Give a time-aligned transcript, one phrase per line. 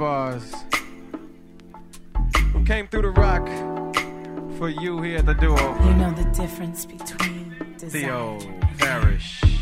[0.00, 0.54] of ours
[2.52, 3.46] who came through the rock
[4.56, 5.56] for you here at the duo.
[5.84, 8.38] You know the difference between Theo
[8.78, 9.59] Parrish.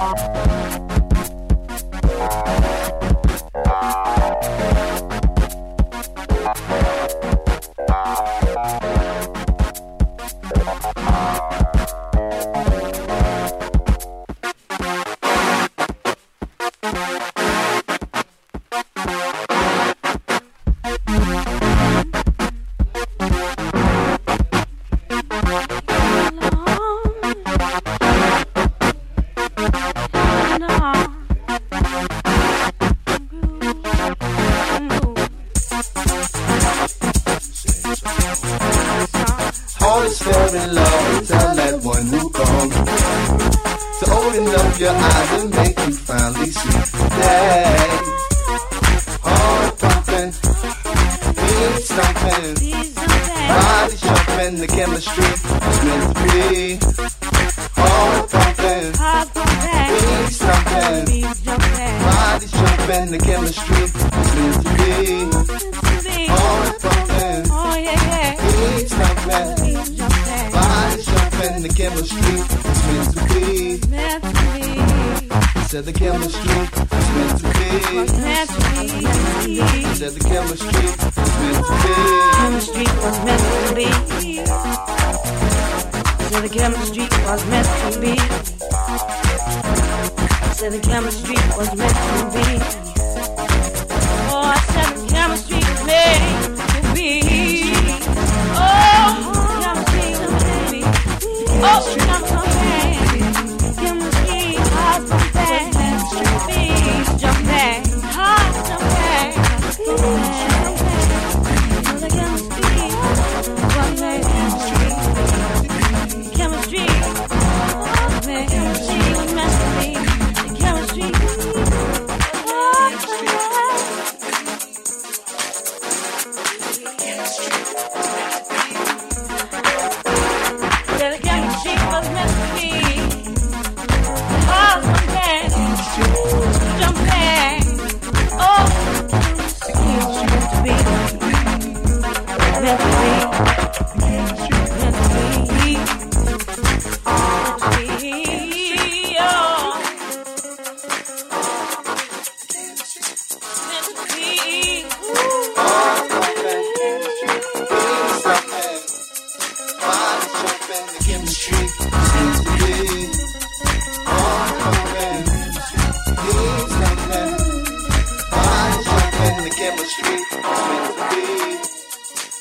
[0.00, 0.29] off.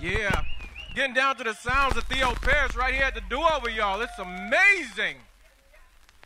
[0.00, 4.00] Getting down to the sounds of Theo Parrish right here at the do over, y'all.
[4.00, 5.16] It's amazing.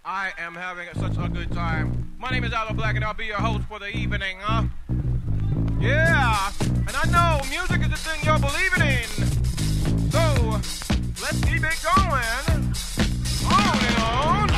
[0.05, 2.15] I am having such a good time.
[2.19, 4.65] My name is Allo Black, and I'll be your host for the evening, huh?
[5.81, 10.11] Yeah, and I know music is the thing you're believing in.
[10.11, 10.61] So,
[11.23, 12.69] let's keep it going.
[13.51, 14.52] On and on.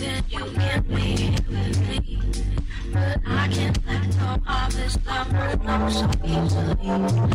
[0.00, 2.18] Then you can be with me.
[2.92, 5.28] But I can't let go of this love
[5.92, 6.76] so easily.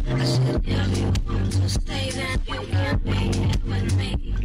[0.07, 3.29] If you want to stay, then you can be
[3.69, 4.35] with me.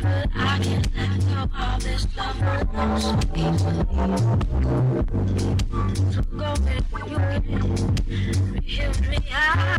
[0.00, 3.84] But I can't let go of this love no so easily.
[6.12, 6.84] So go ahead,
[8.62, 9.18] you can me.
[9.30, 9.78] I,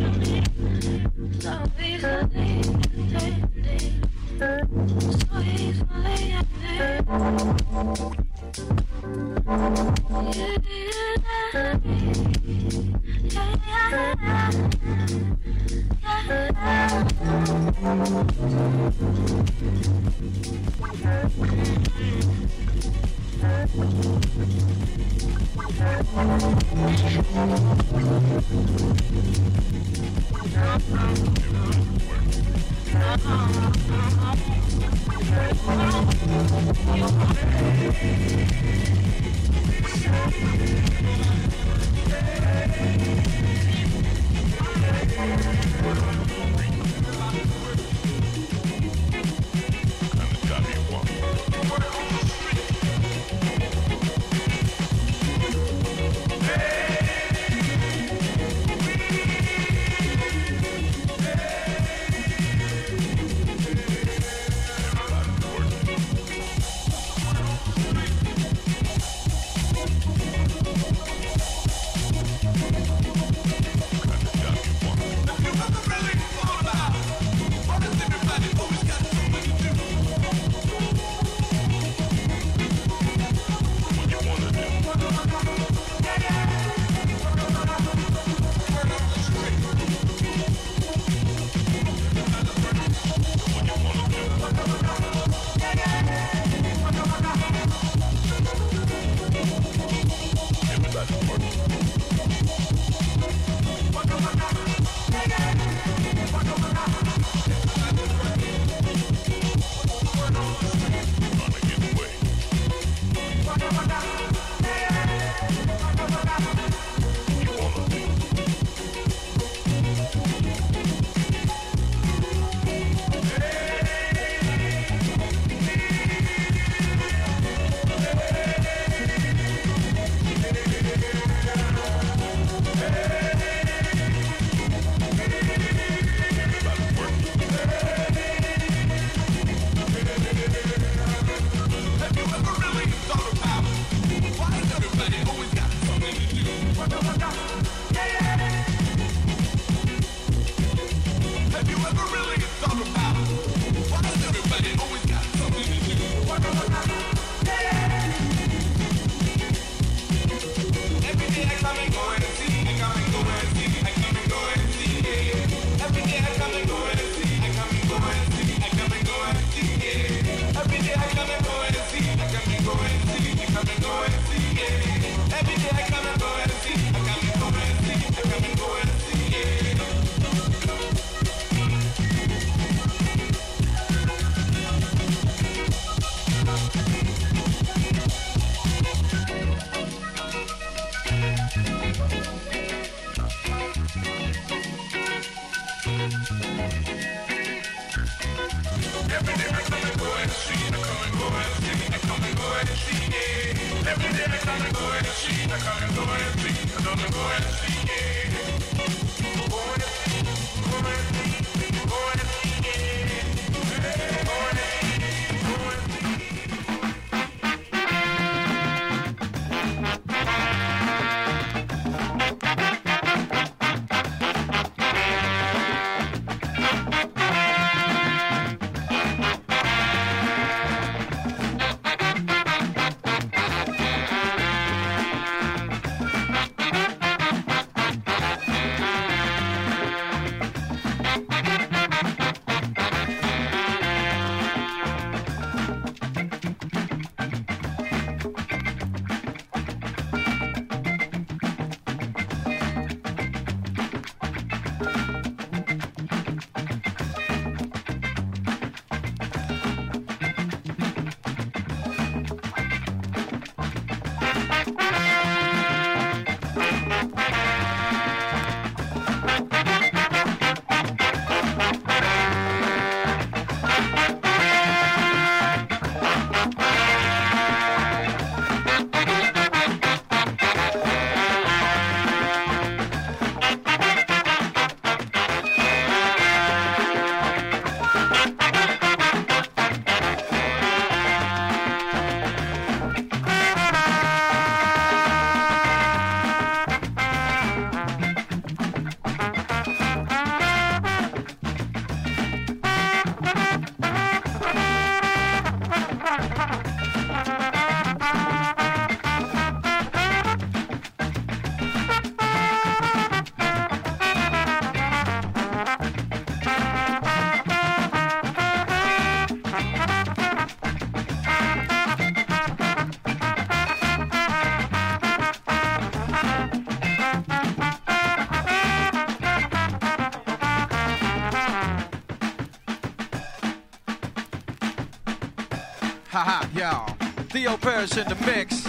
[336.25, 336.95] Haha, y'all.
[337.31, 338.63] Theo Parrish in the mix.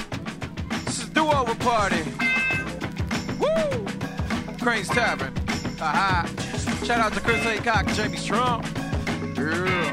[0.86, 2.02] This is Do Over Party.
[3.38, 3.86] Woo!
[4.60, 5.32] Crane's Tavern.
[5.78, 6.26] Haha.
[6.84, 8.64] Shout out to Chris Haycock and Jamie Strong.
[9.36, 9.83] Yeah.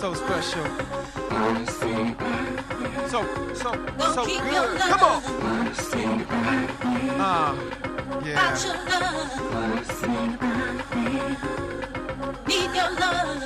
[0.00, 0.66] So special.
[3.08, 3.20] So,
[3.54, 3.70] so,
[4.14, 4.78] so good.
[4.78, 5.22] Come on.
[7.18, 7.54] Ah,
[8.24, 8.38] yeah.
[8.38, 9.30] About your love.
[12.46, 13.42] Need your love.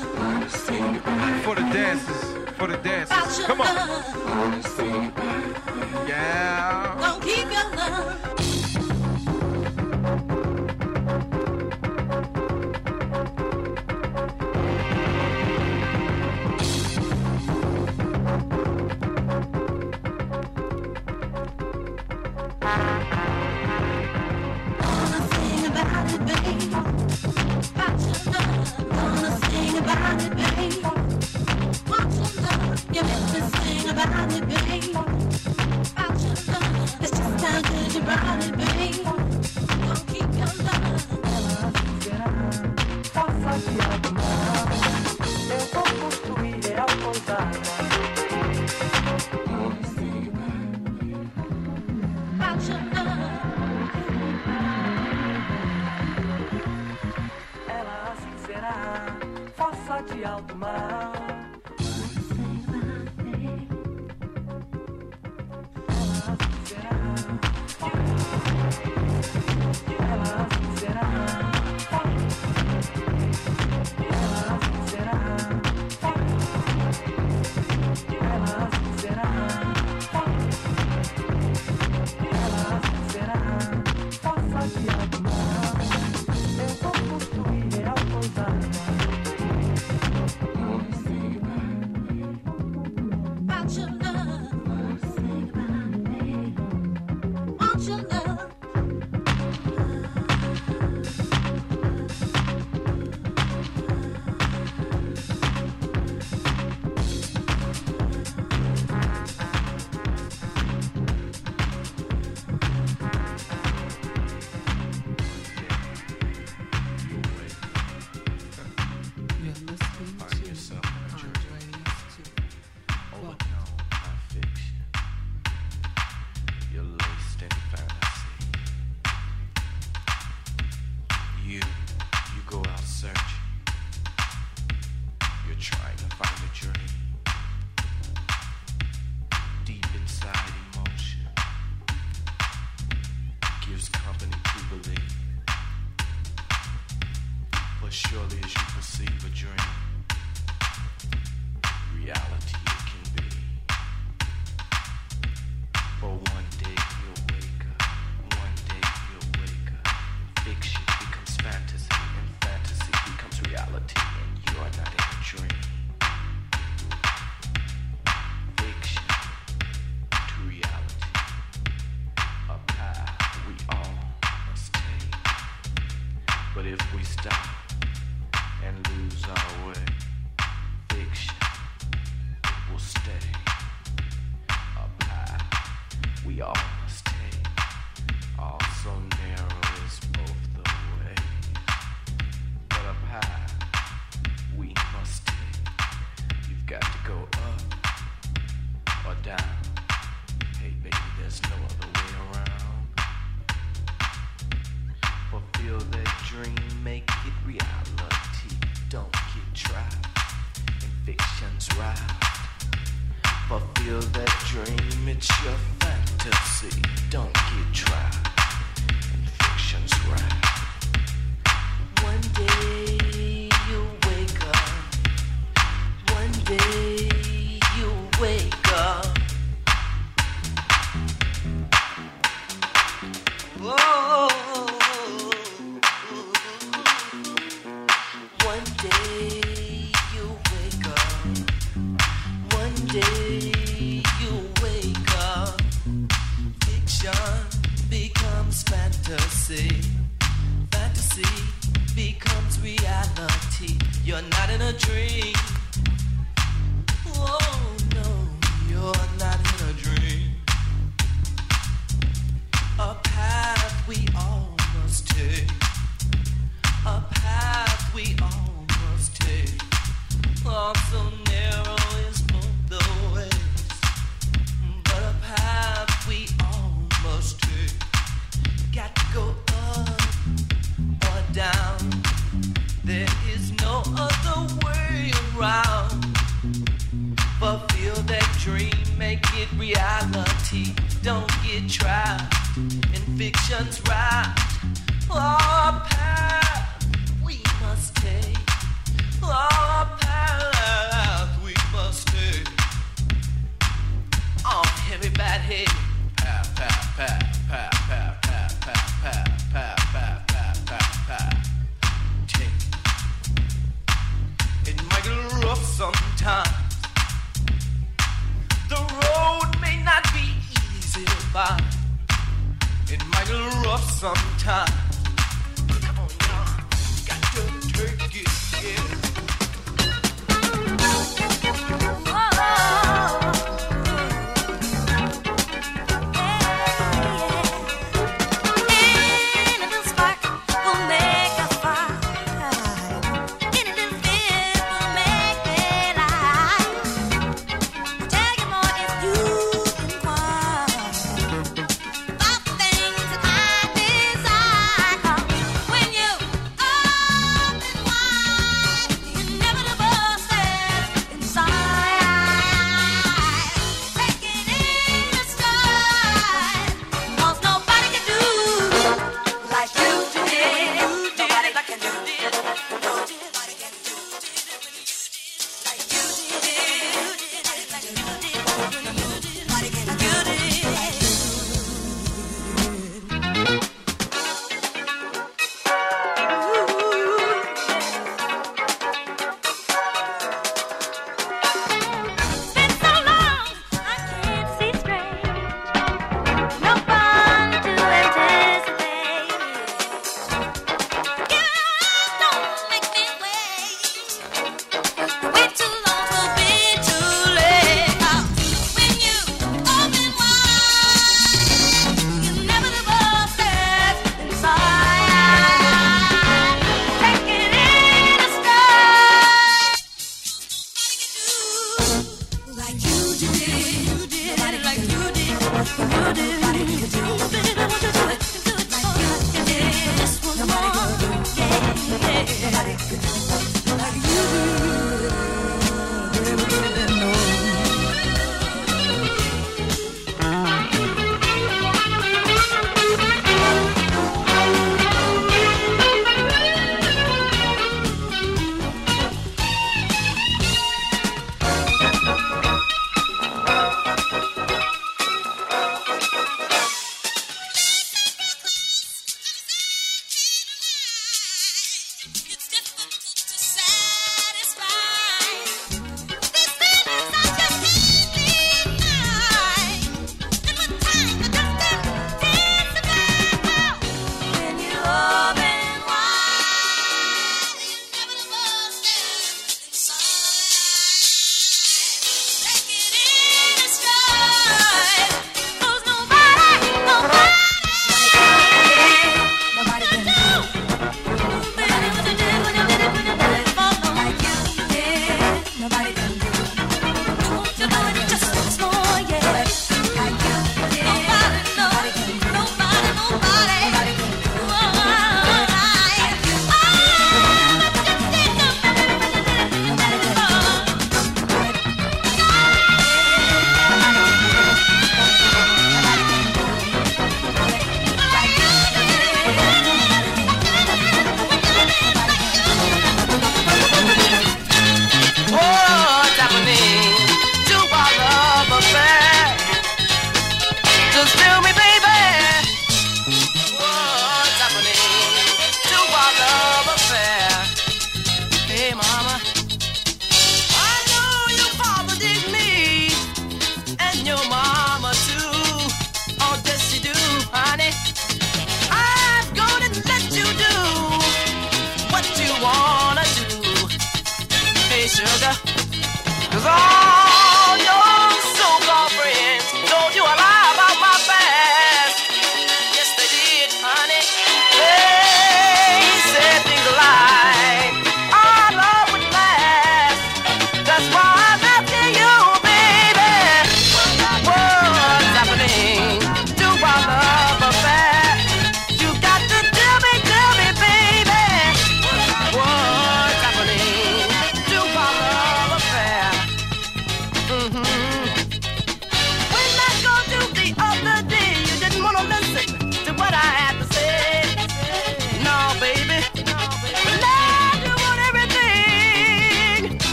[1.45, 2.23] For the dancers.
[2.59, 3.47] For the dancers.
[3.47, 3.67] Come on.
[6.07, 6.97] Yeah.
[7.01, 8.36] Gonna keep your love.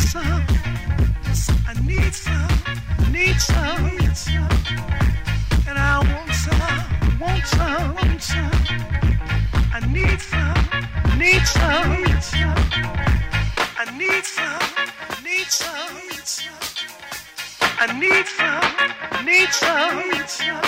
[0.00, 0.44] some.
[1.68, 2.48] I need some.
[3.12, 3.84] Need some.
[3.84, 4.48] Need some.
[5.68, 7.18] And I want some.
[7.20, 7.94] Want some.
[7.94, 8.52] Want some.
[9.72, 11.18] I need some.
[11.18, 12.02] Need some.
[12.02, 12.56] Need some.
[13.78, 14.60] I need some.
[15.24, 15.96] Need some.
[19.24, 19.52] Need
[20.28, 20.62] some.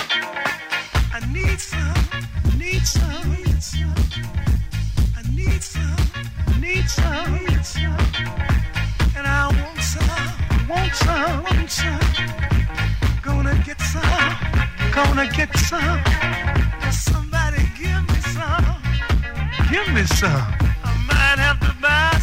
[1.13, 1.88] I need some.
[11.05, 11.77] some, eat.
[13.23, 14.35] Gonna get some,
[14.93, 16.01] gonna get some.
[16.91, 18.77] Somebody give me some,
[19.71, 20.47] give me some.
[20.85, 22.18] I might have to buy.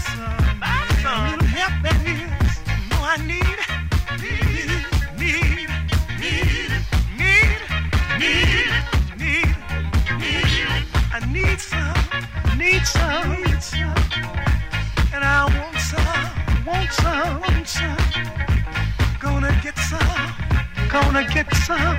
[20.95, 21.97] gonna get some.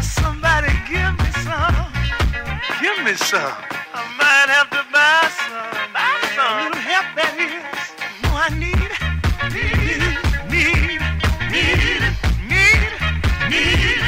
[0.00, 1.76] Somebody give me some.
[2.80, 3.56] Give me some.
[3.92, 5.68] I might have to buy some.
[5.96, 6.56] Buy some.
[6.56, 7.84] A little help that is.
[8.22, 8.92] No, I need,
[9.52, 11.00] need, need, need,
[11.52, 12.00] need,
[12.32, 12.92] need,
[13.52, 14.00] need,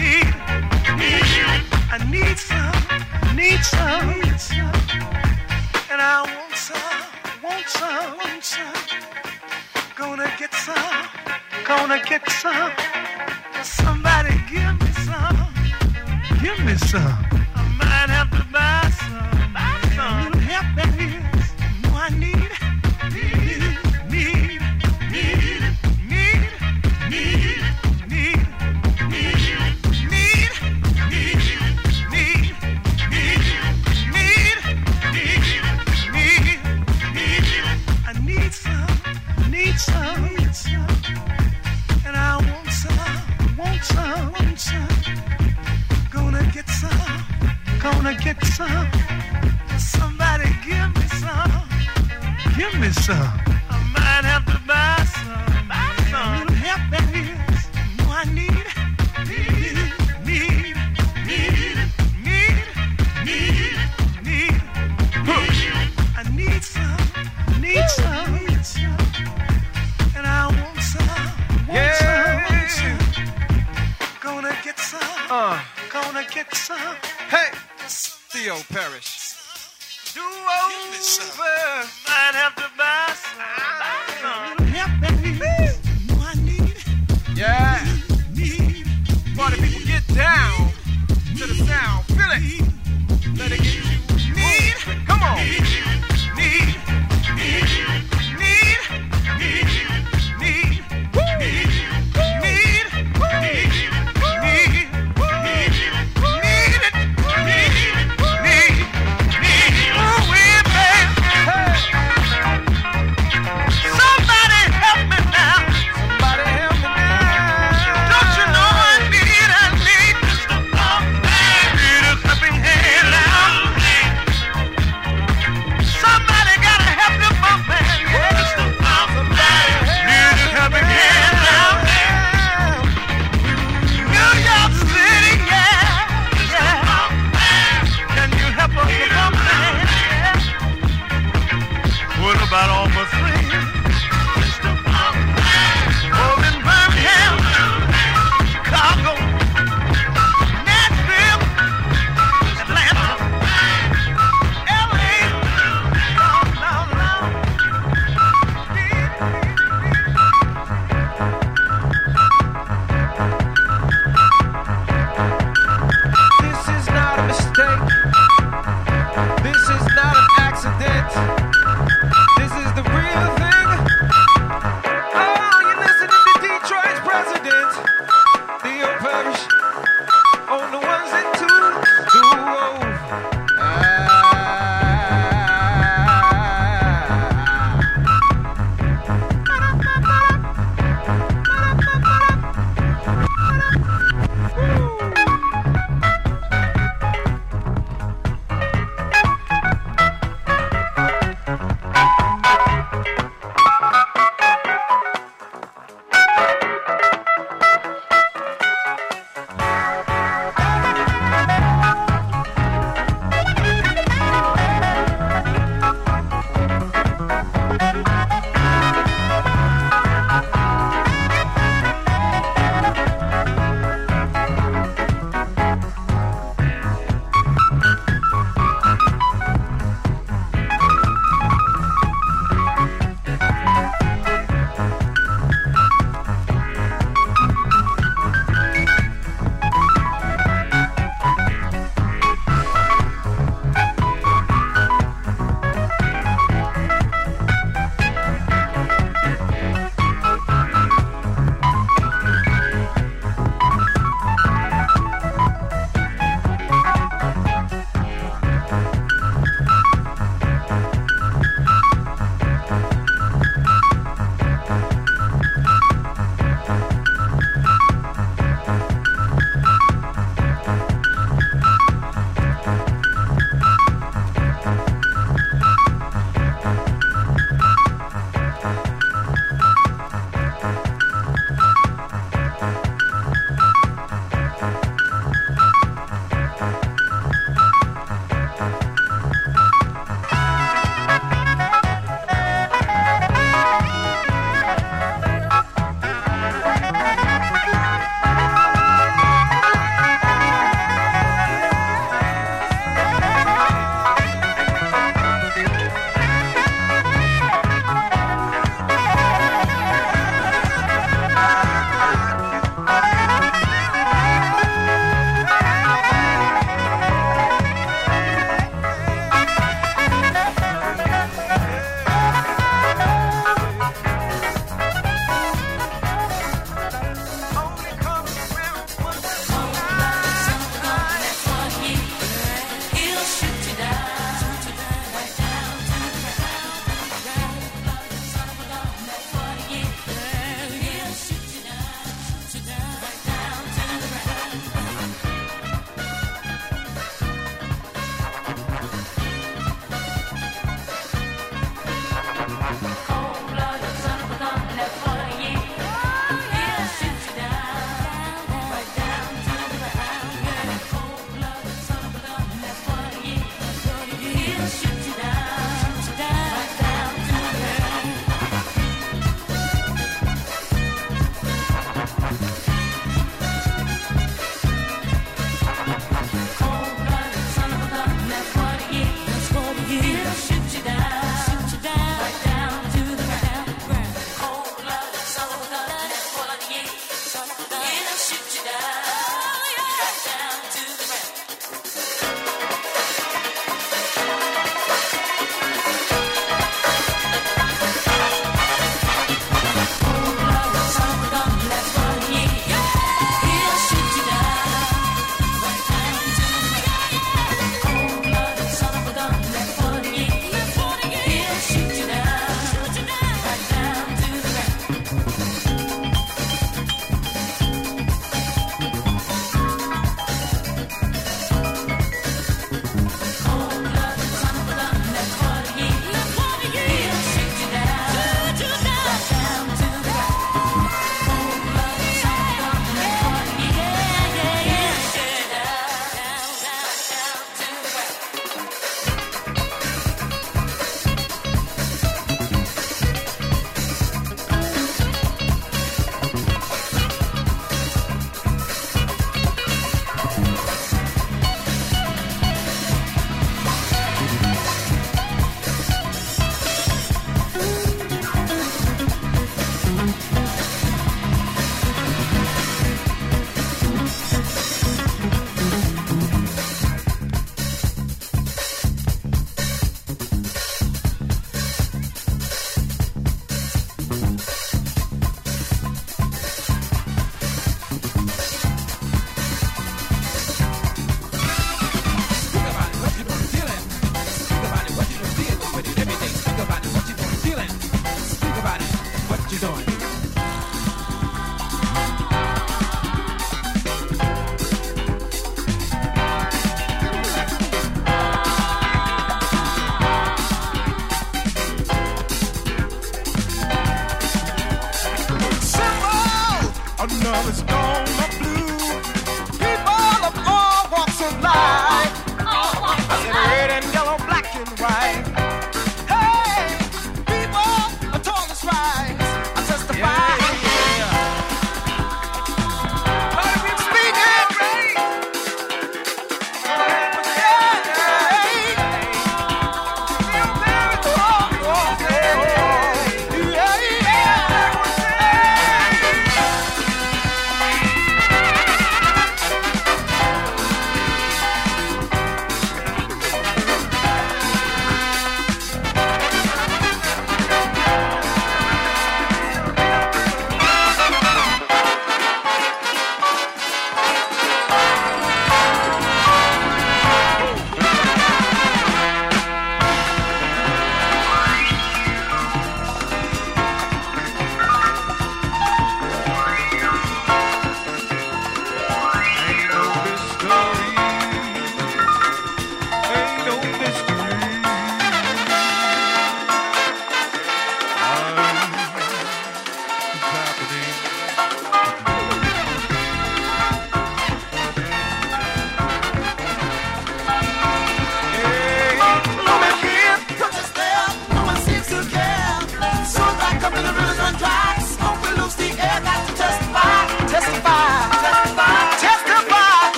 [0.00, 0.32] need.
[1.88, 2.78] I need some,
[3.40, 4.68] need some, need some.
[5.90, 7.02] and I want some,
[7.42, 8.74] want some, want some.
[9.96, 11.08] Gonna get some,
[11.64, 12.85] gonna get some.
[16.66, 17.35] business.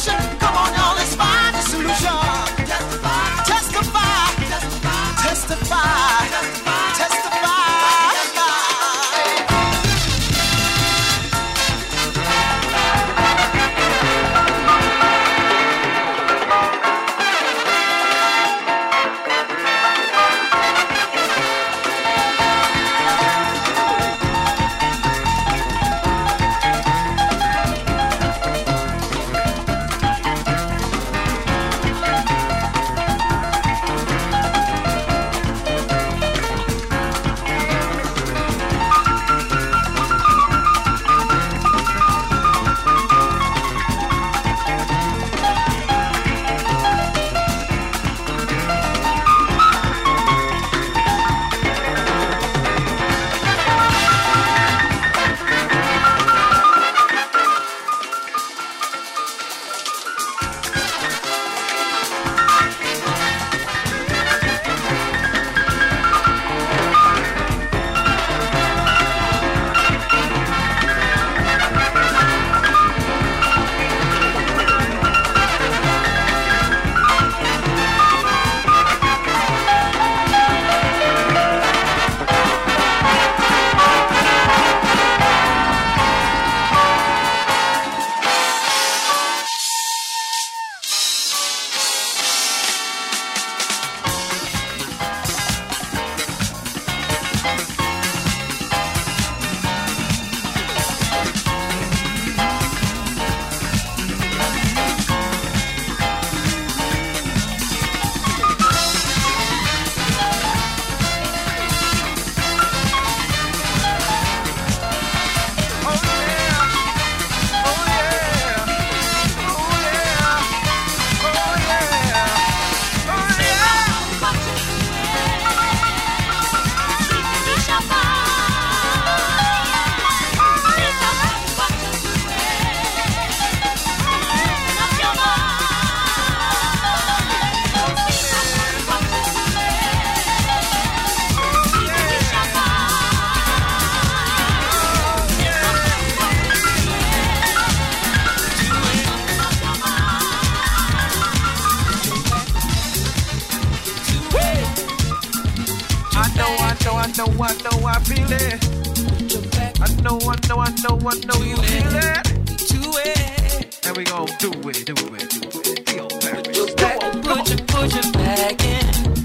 [0.00, 0.39] Constitution.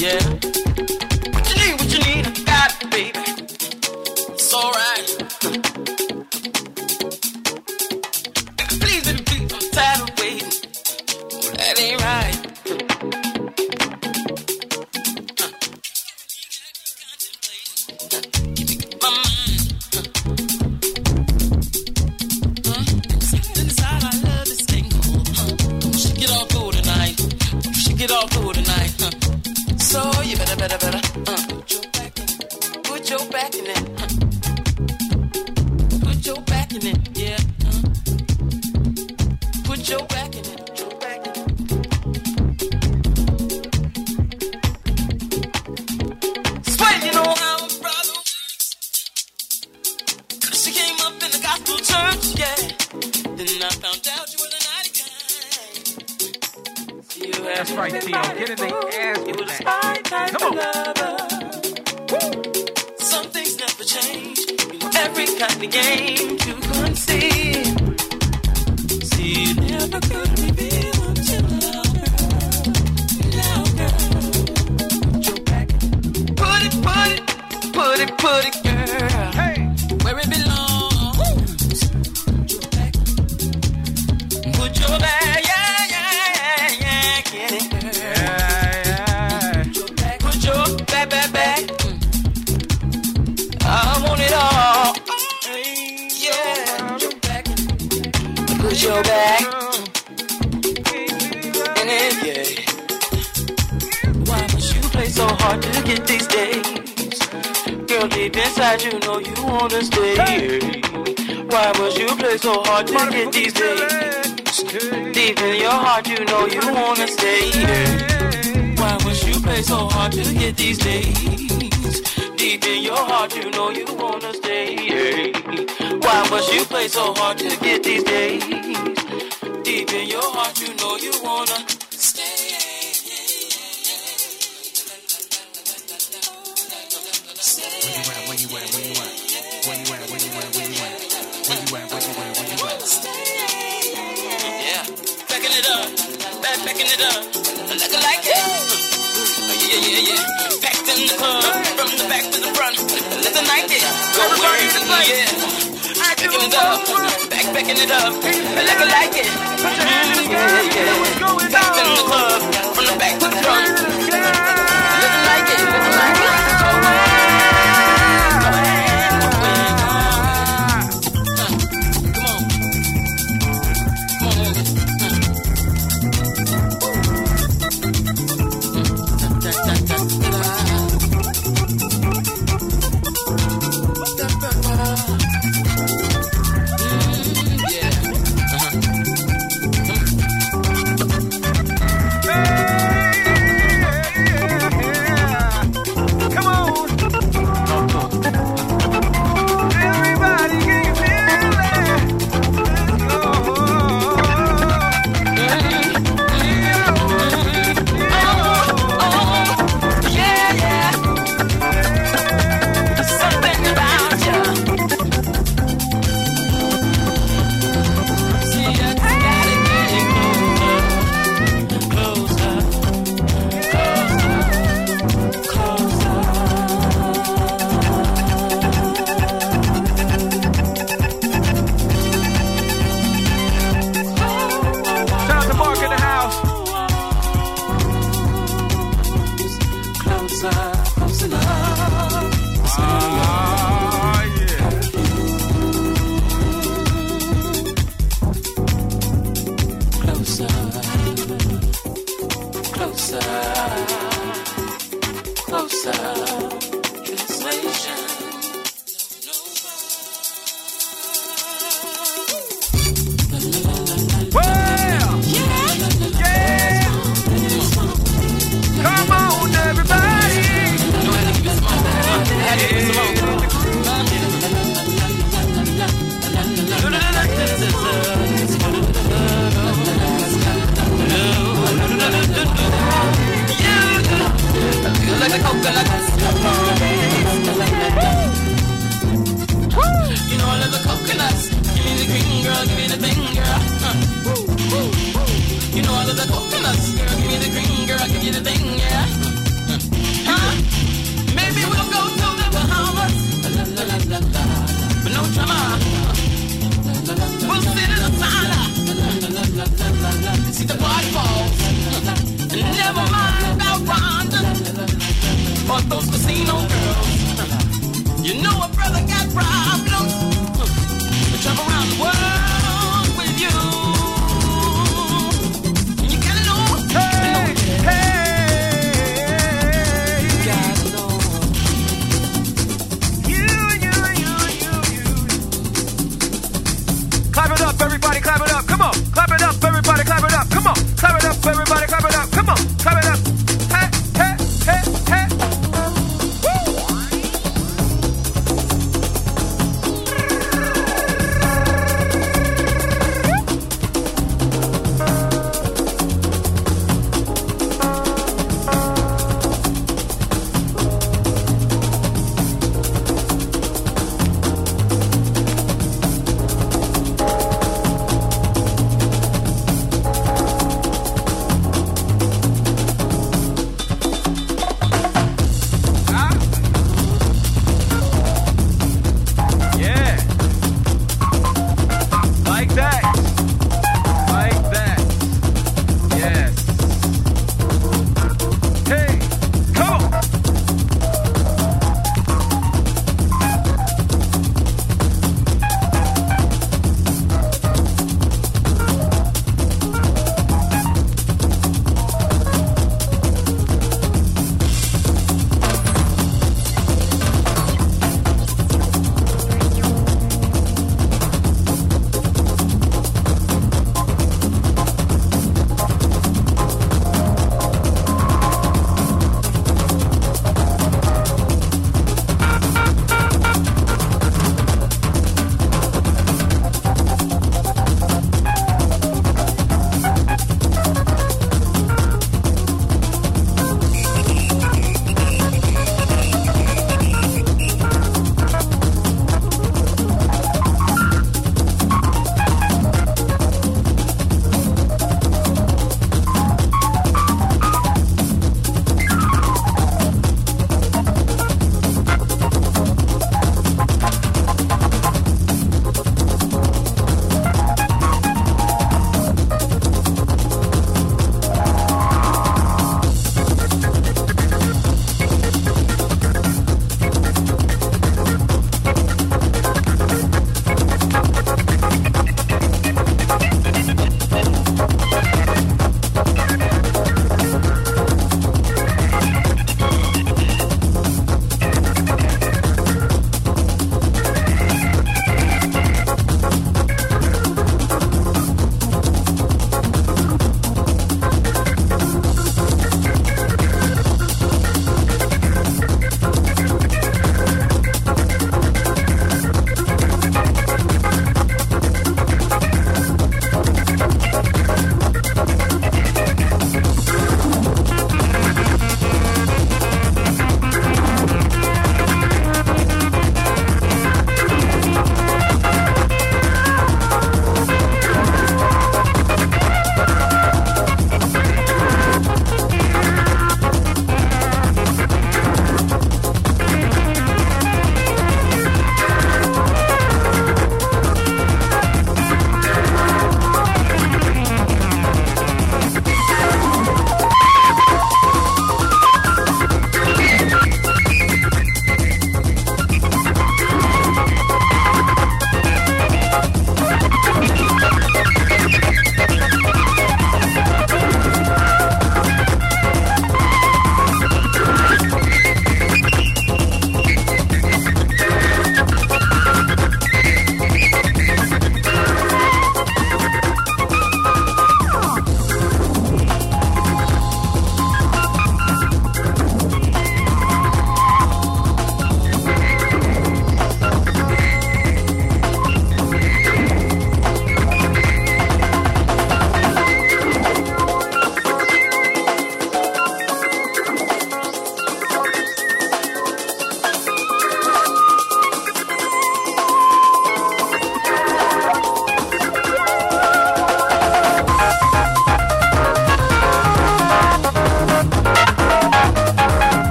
[0.00, 0.39] Yeah.